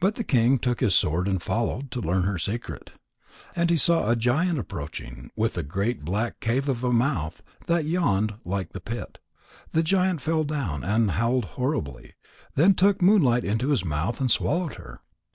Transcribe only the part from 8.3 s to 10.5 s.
like the pit. The giant fell